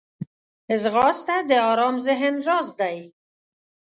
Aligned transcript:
ځغاسته 0.81 1.35
د 1.49 1.51
ارام 1.69 1.95
ذهن 2.05 2.35
راز 2.47 2.69
دی 2.79 2.97